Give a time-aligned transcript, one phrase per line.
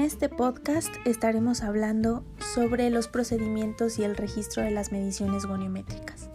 [0.00, 2.24] este podcast estaremos hablando
[2.54, 6.30] sobre los procedimientos y el registro de las mediciones goniométricas.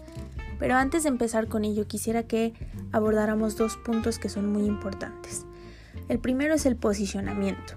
[0.59, 2.54] Pero antes de empezar con ello quisiera que
[2.92, 5.46] abordáramos dos puntos que son muy importantes.
[6.07, 7.73] El primero es el posicionamiento.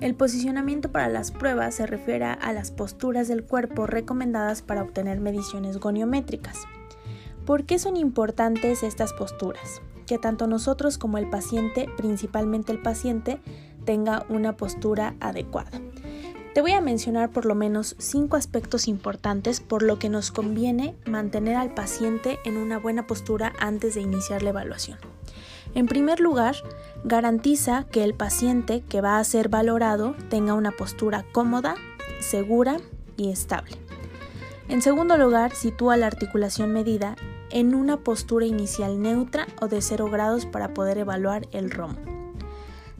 [0.00, 5.20] El posicionamiento para las pruebas se refiere a las posturas del cuerpo recomendadas para obtener
[5.20, 6.58] mediciones goniométricas.
[7.46, 9.80] ¿Por qué son importantes estas posturas?
[10.06, 13.40] Que tanto nosotros como el paciente, principalmente el paciente,
[13.84, 15.70] tenga una postura adecuada.
[16.54, 20.94] Te voy a mencionar por lo menos cinco aspectos importantes por lo que nos conviene
[21.04, 24.98] mantener al paciente en una buena postura antes de iniciar la evaluación.
[25.74, 26.54] En primer lugar,
[27.02, 31.74] garantiza que el paciente que va a ser valorado tenga una postura cómoda,
[32.20, 32.76] segura
[33.16, 33.76] y estable.
[34.68, 37.16] En segundo lugar, sitúa la articulación medida
[37.50, 41.96] en una postura inicial neutra o de 0 grados para poder evaluar el ROM.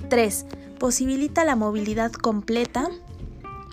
[0.08, 0.47] 3.
[0.84, 2.90] Posibilita la movilidad completa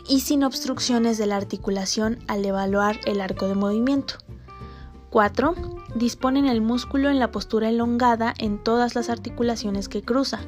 [0.07, 4.13] y sin obstrucciones de la articulación al evaluar el arco de movimiento.
[5.09, 5.53] 4.
[5.95, 10.39] Disponen el músculo en la postura elongada en todas las articulaciones que cruza,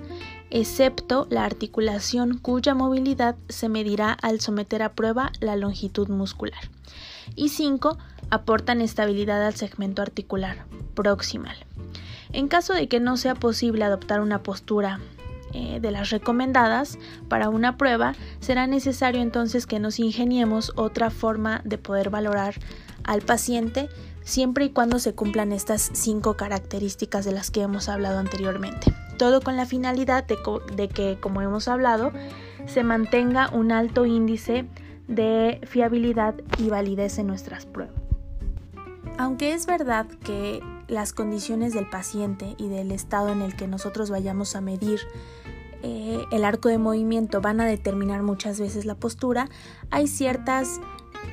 [0.51, 6.69] excepto la articulación cuya movilidad se medirá al someter a prueba la longitud muscular.
[7.35, 7.97] Y 5.
[8.29, 11.57] Aportan estabilidad al segmento articular proximal.
[12.31, 15.01] En caso de que no sea posible adoptar una postura
[15.53, 21.61] eh, de las recomendadas para una prueba, será necesario entonces que nos ingeniemos otra forma
[21.63, 22.55] de poder valorar
[23.03, 23.89] al paciente
[24.23, 28.93] siempre y cuando se cumplan estas cinco características de las que hemos hablado anteriormente.
[29.17, 32.11] Todo con la finalidad de, que, como hemos hablado,
[32.65, 34.65] se mantenga un alto índice
[35.07, 38.02] de fiabilidad y validez en nuestras pruebas.
[39.17, 44.09] Aunque es verdad que las condiciones del paciente y del estado en el que nosotros
[44.09, 44.99] vayamos a medir
[45.83, 49.49] eh, el arco de movimiento van a determinar muchas veces la postura,
[49.91, 50.79] hay ciertas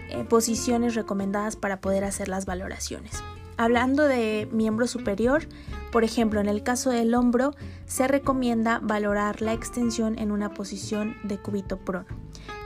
[0.08, 3.22] eh, posiciones recomendadas para poder hacer las valoraciones.
[3.56, 5.46] Hablando de miembro superior,
[5.92, 7.52] por ejemplo, en el caso del hombro,
[7.86, 12.06] se recomienda valorar la extensión en una posición de cúbito prono.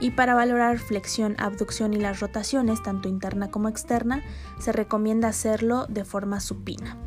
[0.00, 4.22] Y para valorar flexión, abducción y las rotaciones, tanto interna como externa,
[4.60, 6.98] se recomienda hacerlo de forma supina.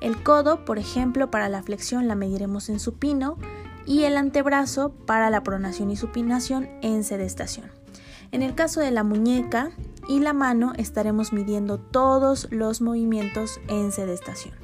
[0.00, 3.38] El codo, por ejemplo, para la flexión la mediremos en supino
[3.86, 7.70] y el antebrazo para la pronación y supinación en sedestación.
[8.32, 9.70] En el caso de la muñeca
[10.08, 14.54] y la mano estaremos midiendo todos los movimientos en sedestación.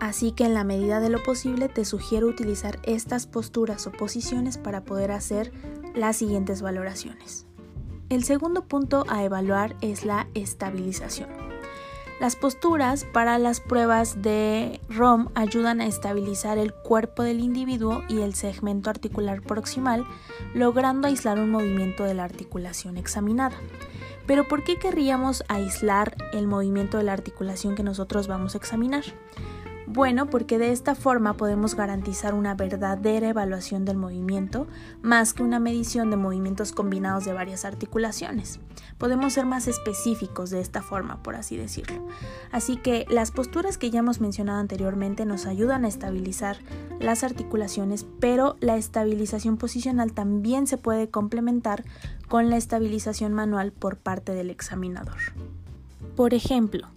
[0.00, 4.58] Así que en la medida de lo posible te sugiero utilizar estas posturas o posiciones
[4.58, 5.52] para poder hacer
[5.94, 7.46] las siguientes valoraciones.
[8.08, 11.28] El segundo punto a evaluar es la estabilización.
[12.20, 18.20] Las posturas para las pruebas de ROM ayudan a estabilizar el cuerpo del individuo y
[18.20, 20.06] el segmento articular proximal,
[20.54, 23.56] logrando aislar un movimiento de la articulación examinada.
[24.26, 29.04] Pero ¿por qué querríamos aislar el movimiento de la articulación que nosotros vamos a examinar?
[29.86, 34.66] Bueno, porque de esta forma podemos garantizar una verdadera evaluación del movimiento
[35.00, 38.58] más que una medición de movimientos combinados de varias articulaciones.
[38.98, 42.04] Podemos ser más específicos de esta forma, por así decirlo.
[42.50, 46.58] Así que las posturas que ya hemos mencionado anteriormente nos ayudan a estabilizar
[46.98, 51.84] las articulaciones, pero la estabilización posicional también se puede complementar
[52.28, 55.18] con la estabilización manual por parte del examinador.
[56.16, 56.88] Por ejemplo,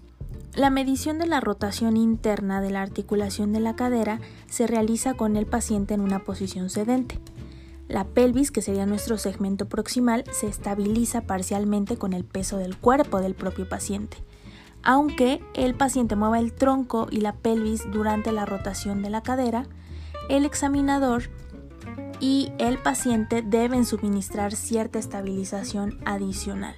[0.60, 5.38] la medición de la rotación interna de la articulación de la cadera se realiza con
[5.38, 7.18] el paciente en una posición sedente.
[7.88, 13.22] La pelvis, que sería nuestro segmento proximal, se estabiliza parcialmente con el peso del cuerpo
[13.22, 14.18] del propio paciente.
[14.84, 19.66] Aunque el paciente mueva el tronco y la pelvis durante la rotación de la cadera,
[20.28, 21.30] el examinador
[22.20, 26.76] y el paciente deben suministrar cierta estabilización adicional.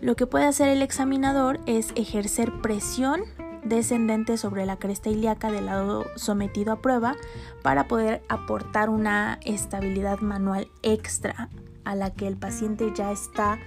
[0.00, 3.22] Lo que puede hacer el examinador es ejercer presión
[3.64, 7.16] descendente sobre la cresta ilíaca del lado sometido a prueba
[7.62, 11.48] para poder aportar una estabilidad manual extra
[11.84, 13.58] a la que el paciente ya está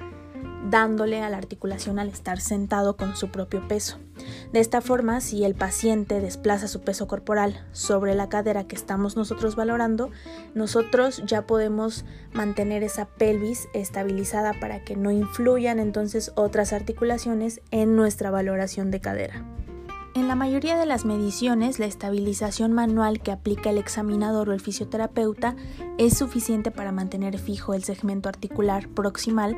[0.70, 3.98] dándole a la articulación al estar sentado con su propio peso.
[4.52, 9.16] De esta forma, si el paciente desplaza su peso corporal sobre la cadera que estamos
[9.16, 10.10] nosotros valorando,
[10.56, 17.96] nosotros ya podemos mantener esa pelvis estabilizada para que no influyan entonces otras articulaciones en
[17.96, 19.46] nuestra valoración de cadera.
[20.16, 24.60] En la mayoría de las mediciones, la estabilización manual que aplica el examinador o el
[24.60, 25.56] fisioterapeuta
[26.00, 29.56] es suficiente para mantener fijo el segmento articular proximal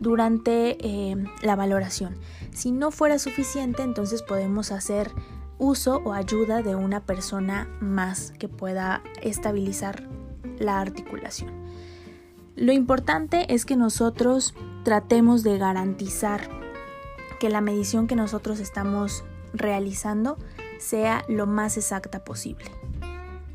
[0.00, 2.16] durante eh, la valoración.
[2.52, 5.12] Si no fuera suficiente, entonces podemos hacer
[5.58, 10.08] uso o ayuda de una persona más que pueda estabilizar
[10.58, 11.52] la articulación.
[12.56, 14.54] Lo importante es que nosotros
[14.84, 16.48] tratemos de garantizar
[17.38, 20.36] que la medición que nosotros estamos realizando
[20.78, 22.64] sea lo más exacta posible.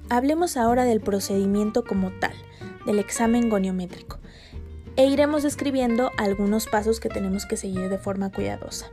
[0.10, 2.34] Hablemos ahora del procedimiento como tal,
[2.86, 4.20] del examen goniométrico,
[4.98, 8.88] e iremos describiendo algunos pasos que tenemos que seguir de forma cuidadosa.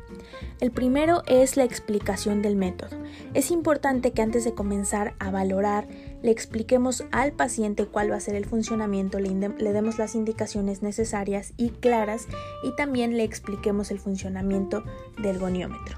[0.60, 2.96] El primero es la explicación del método.
[3.34, 5.88] Es importante que antes de comenzar a valorar
[6.22, 11.52] le expliquemos al paciente cuál va a ser el funcionamiento, le, demos las indicaciones necesarias
[11.56, 12.26] y claras
[12.62, 14.84] y también le expliquemos el funcionamiento
[15.20, 15.96] del goniómetro.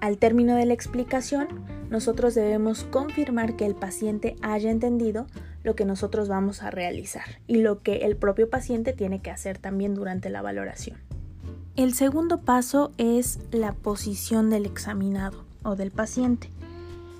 [0.00, 1.48] Al término de la explicación,
[1.90, 5.26] nosotros debemos confirmar que el paciente haya entendido
[5.66, 9.58] lo que nosotros vamos a realizar y lo que el propio paciente tiene que hacer
[9.58, 10.96] también durante la valoración.
[11.74, 16.50] El segundo paso es la posición del examinado o del paciente.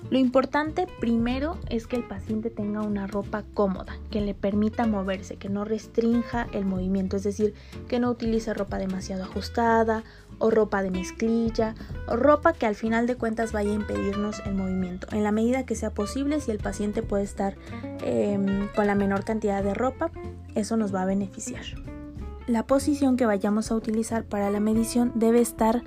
[0.09, 5.35] Lo importante primero es que el paciente tenga una ropa cómoda, que le permita moverse,
[5.35, 7.53] que no restrinja el movimiento, es decir,
[7.89, 10.05] que no utilice ropa demasiado ajustada
[10.39, 11.75] o ropa de mezclilla
[12.07, 15.07] o ropa que al final de cuentas vaya a impedirnos el movimiento.
[15.11, 17.55] En la medida que sea posible, si el paciente puede estar
[18.03, 20.11] em, con la menor cantidad de ropa,
[20.55, 21.63] eso nos va a beneficiar.
[22.47, 25.83] La posición que vayamos a utilizar para la medición debe estar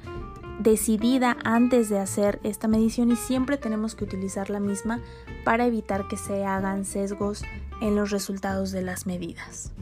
[0.61, 5.01] decidida antes de hacer esta medición y siempre tenemos que utilizar la misma
[5.43, 7.43] para evitar que se hagan sesgos
[7.81, 9.73] en los resultados de las medidas.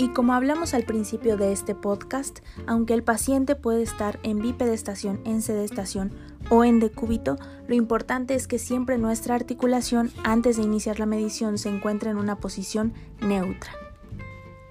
[0.00, 5.20] Y como hablamos al principio de este podcast, aunque el paciente puede estar en bipedestación,
[5.24, 6.12] en sedestación
[6.50, 7.36] o en decúbito,
[7.66, 12.16] lo importante es que siempre nuestra articulación antes de iniciar la medición se encuentre en
[12.16, 13.72] una posición neutra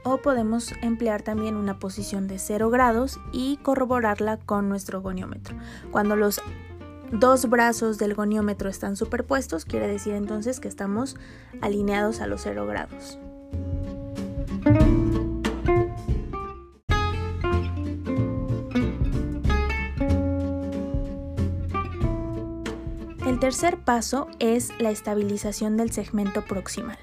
[0.03, 5.57] o podemos emplear también una posición de 0 grados y corroborarla con nuestro goniómetro.
[5.91, 6.41] Cuando los
[7.11, 11.17] dos brazos del goniómetro están superpuestos, quiere decir entonces que estamos
[11.59, 13.19] alineados a los 0 grados.
[23.27, 26.97] El tercer paso es la estabilización del segmento proximal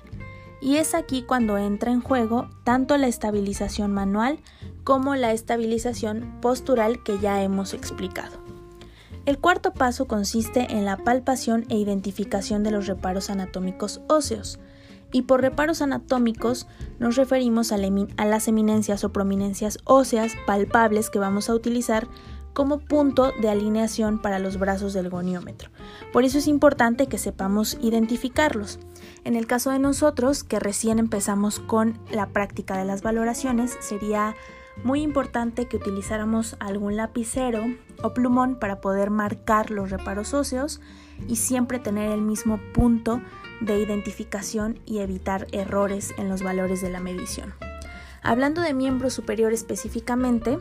[0.59, 4.39] y es aquí cuando entra en juego tanto la estabilización manual
[4.85, 8.39] como la estabilización postural que ya hemos explicado.
[9.27, 14.59] El cuarto paso consiste en la palpación e identificación de los reparos anatómicos óseos.
[15.13, 16.67] Y por reparos anatómicos
[16.99, 22.09] nos referimos a, las eminencias o prominencias óseas palpables que vamos a utilizar
[22.55, 25.71] como punto de alineación para los brazos del goniómetro.
[26.13, 28.79] Por eso es importante que sepamos identificarlos.
[29.25, 34.35] En el caso de nosotros, que recién empezamos con la práctica de las valoraciones, sería
[34.83, 37.65] muy importante que utilizáramos algún lapicero
[38.03, 40.81] o plumón para poder marcar los reparos óseos
[41.29, 43.21] y siempre tener el mismo punto
[43.61, 47.55] de identificación y evitar errores en los valores de la medición.
[48.23, 50.59] Hablando de miembro superior específicamente,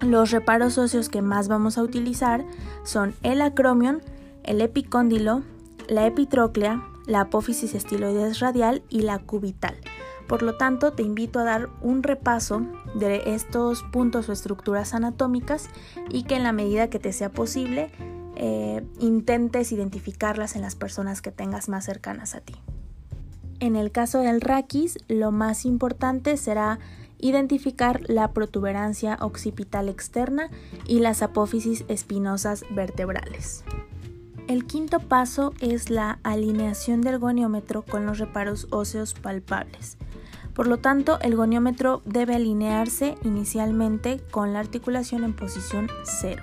[0.00, 2.44] los reparos óseos que más vamos a utilizar
[2.84, 4.00] son el acromion,
[4.44, 5.42] el epicóndilo,
[5.88, 9.76] la epitróclea, la apófisis estiloides radial y la cubital.
[10.26, 12.62] Por lo tanto, te invito a dar un repaso
[12.94, 15.68] de estos puntos o estructuras anatómicas
[16.08, 17.90] y que en la medida que te sea posible
[18.36, 22.54] eh, intentes identificarlas en las personas que tengas más cercanas a ti.
[23.58, 26.78] En el caso del raquis, lo más importante será
[27.20, 30.50] identificar la protuberancia occipital externa
[30.86, 33.64] y las apófisis espinosas vertebrales.
[34.48, 39.96] El quinto paso es la alineación del goniómetro con los reparos óseos palpables.
[40.54, 46.42] Por lo tanto, el goniómetro debe alinearse inicialmente con la articulación en posición 0.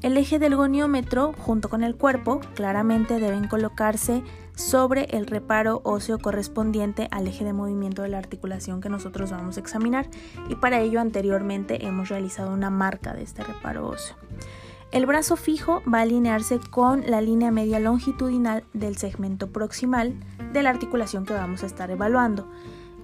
[0.00, 4.22] El eje del goniómetro junto con el cuerpo claramente deben colocarse
[4.58, 9.56] sobre el reparo óseo correspondiente al eje de movimiento de la articulación que nosotros vamos
[9.56, 10.08] a examinar
[10.48, 14.16] y para ello anteriormente hemos realizado una marca de este reparo óseo.
[14.90, 20.14] El brazo fijo va a alinearse con la línea media longitudinal del segmento proximal
[20.52, 22.50] de la articulación que vamos a estar evaluando.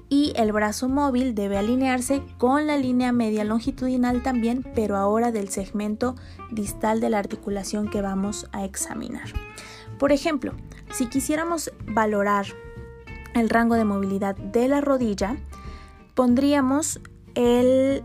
[0.09, 5.51] Y el brazo móvil debe alinearse con la línea media longitudinal también, pero ahora del
[5.51, 6.15] segmento
[6.51, 9.29] distal de la articulación que vamos a examinar.
[9.99, 10.53] Por ejemplo,
[10.93, 12.47] si quisiéramos valorar
[13.35, 15.37] el rango de movilidad de la rodilla,
[16.15, 17.01] pondríamos
[17.35, 18.03] el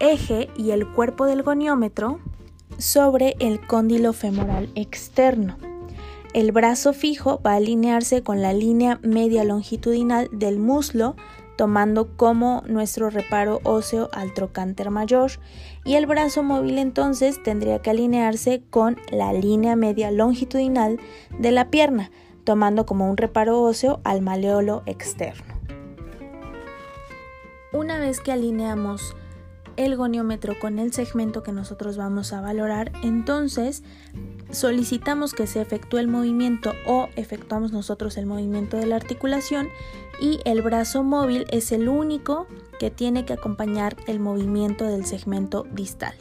[0.00, 2.20] eje y el cuerpo del goniómetro
[2.78, 5.56] sobre el cóndilo femoral externo.
[6.32, 11.14] El brazo fijo va a alinearse con la línea media longitudinal del muslo,
[11.62, 15.30] tomando como nuestro reparo óseo al trocánter mayor,
[15.84, 20.98] y el brazo móvil entonces tendría que alinearse con la línea media longitudinal
[21.38, 22.10] de la pierna,
[22.42, 25.54] tomando como un reparo óseo al maleolo externo.
[27.72, 29.14] Una vez que alineamos
[29.76, 33.84] el goniómetro con el segmento que nosotros vamos a valorar, entonces
[34.52, 39.68] solicitamos que se efectúe el movimiento o efectuamos nosotros el movimiento de la articulación
[40.20, 42.46] y el brazo móvil es el único
[42.78, 46.14] que tiene que acompañar el movimiento del segmento distal,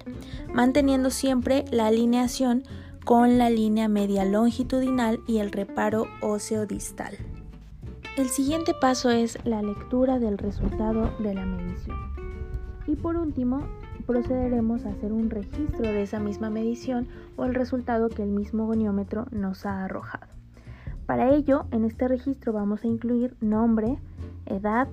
[0.54, 2.64] manteniendo siempre la alineación
[3.06, 7.18] con la línea media longitudinal y el reparo óseo distal.
[8.18, 11.98] El siguiente paso es la lectura del resultado de la medición.
[12.88, 13.68] Y por último,
[14.12, 18.66] procederemos a hacer un registro de esa misma medición o el resultado que el mismo
[18.66, 20.28] goniómetro nos ha arrojado.
[21.06, 24.00] Para ello, en este registro vamos a incluir nombre,
[24.46, 24.90] edad,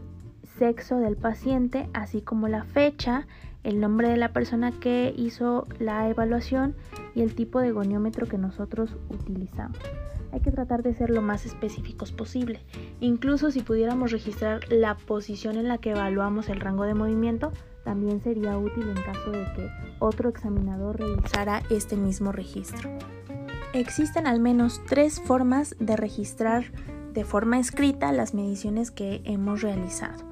[0.56, 3.26] sexo del paciente, así como la fecha,
[3.64, 6.76] el nombre de la persona que hizo la evaluación
[7.16, 9.78] y el tipo de goniómetro que nosotros utilizamos
[10.32, 12.60] hay que tratar de ser lo más específicos posible.
[13.00, 17.50] Incluso si pudiéramos registrar la posición en la que evaluamos el rango de movimiento,
[17.88, 22.90] también sería útil en caso de que otro examinador realizara este mismo registro.
[23.72, 26.70] Existen al menos tres formas de registrar
[27.14, 30.22] de forma escrita las mediciones que hemos realizado.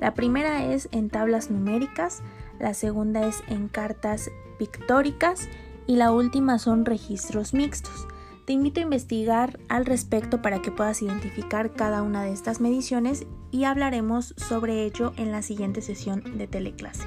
[0.00, 2.22] La primera es en tablas numéricas,
[2.58, 5.50] la segunda es en cartas pictóricas
[5.86, 8.08] y la última son registros mixtos.
[8.44, 13.24] Te invito a investigar al respecto para que puedas identificar cada una de estas mediciones
[13.52, 17.06] y hablaremos sobre ello en la siguiente sesión de teleclase.